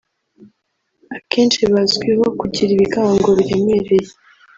akenshi 1.17 1.59
bazwiho 1.73 2.25
kugira 2.39 2.69
ibigango 2.73 3.29
biremereye 3.37 4.09